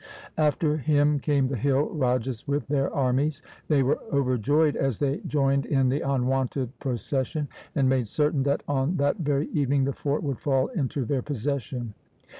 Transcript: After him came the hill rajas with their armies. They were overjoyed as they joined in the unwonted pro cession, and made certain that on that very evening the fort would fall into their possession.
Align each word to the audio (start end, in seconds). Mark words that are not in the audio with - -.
After 0.39 0.77
him 0.77 1.19
came 1.19 1.45
the 1.45 1.55
hill 1.55 1.83
rajas 1.89 2.47
with 2.47 2.65
their 2.67 2.91
armies. 2.91 3.43
They 3.67 3.83
were 3.83 3.99
overjoyed 4.11 4.75
as 4.75 4.97
they 4.97 5.17
joined 5.27 5.67
in 5.67 5.89
the 5.89 6.01
unwonted 6.01 6.71
pro 6.79 6.95
cession, 6.95 7.47
and 7.75 7.87
made 7.87 8.07
certain 8.07 8.41
that 8.41 8.63
on 8.67 8.97
that 8.97 9.17
very 9.17 9.47
evening 9.49 9.83
the 9.83 9.93
fort 9.93 10.23
would 10.23 10.39
fall 10.39 10.69
into 10.69 11.05
their 11.05 11.21
possession. 11.21 11.93